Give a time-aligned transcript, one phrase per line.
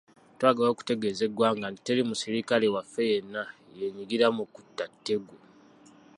[0.37, 3.43] Twagala okutegeeza eggwanga nti teri musirikale waffe yenna
[3.79, 5.35] yenyigira mu kutta Tegu.